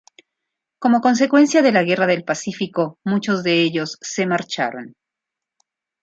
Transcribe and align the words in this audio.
Como 0.79 0.99
consecuencia 0.99 1.61
de 1.61 1.71
la 1.71 1.83
guerra 1.83 2.07
del 2.07 2.23
Pacífico, 2.23 2.97
muchos 3.03 3.43
de 3.43 3.61
ellos 3.61 3.99
se 4.01 4.25
marcharon. 4.25 4.95